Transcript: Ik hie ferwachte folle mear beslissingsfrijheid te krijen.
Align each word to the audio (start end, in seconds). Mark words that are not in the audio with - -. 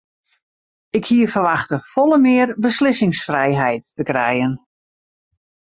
Ik 0.99 1.05
hie 1.09 1.27
ferwachte 1.33 1.77
folle 1.91 2.17
mear 2.25 2.49
beslissingsfrijheid 2.67 3.85
te 3.95 4.03
krijen. 4.11 4.53